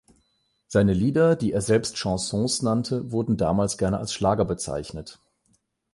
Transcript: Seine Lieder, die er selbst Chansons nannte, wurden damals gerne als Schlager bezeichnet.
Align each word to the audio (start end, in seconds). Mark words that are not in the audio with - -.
Seine 0.67 0.93
Lieder, 0.93 1.35
die 1.35 1.51
er 1.51 1.61
selbst 1.61 1.95
Chansons 1.95 2.63
nannte, 2.63 3.11
wurden 3.11 3.37
damals 3.37 3.77
gerne 3.77 3.99
als 3.99 4.13
Schlager 4.15 4.45
bezeichnet. 4.45 5.19